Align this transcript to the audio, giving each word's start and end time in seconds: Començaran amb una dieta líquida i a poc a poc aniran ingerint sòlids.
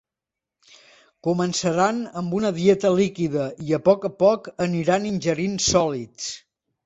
Començaran 1.27 1.99
amb 2.21 2.31
una 2.37 2.51
dieta 2.55 2.91
líquida 3.01 3.45
i 3.67 3.77
a 3.79 3.79
poc 3.89 4.09
a 4.09 4.13
poc 4.23 4.49
aniran 4.67 5.05
ingerint 5.13 5.57
sòlids. 5.69 6.27